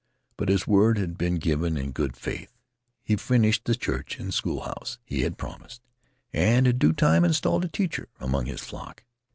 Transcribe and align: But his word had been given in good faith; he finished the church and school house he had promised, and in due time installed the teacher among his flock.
But 0.35 0.49
his 0.49 0.65
word 0.65 0.97
had 0.97 1.15
been 1.15 1.35
given 1.35 1.77
in 1.77 1.91
good 1.91 2.17
faith; 2.17 2.51
he 3.03 3.15
finished 3.15 3.65
the 3.65 3.75
church 3.75 4.17
and 4.17 4.33
school 4.33 4.61
house 4.61 4.97
he 5.05 5.21
had 5.21 5.37
promised, 5.37 5.83
and 6.33 6.65
in 6.65 6.79
due 6.79 6.93
time 6.93 7.23
installed 7.23 7.61
the 7.65 7.69
teacher 7.69 8.09
among 8.19 8.47
his 8.47 8.61
flock. 8.61 9.03